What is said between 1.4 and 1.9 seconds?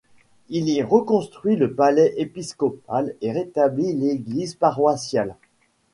le